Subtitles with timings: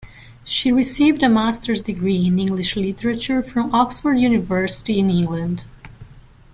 [0.43, 5.65] She received a master's degree in English literature from Oxford University in England.